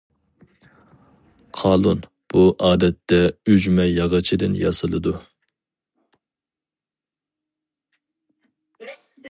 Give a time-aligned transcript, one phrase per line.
[1.57, 1.99] قالۇن
[2.33, 3.19] بۇ ئادەتتە
[3.51, 5.15] ئۈجمە ياغىچىدىن ياسىلىدۇ.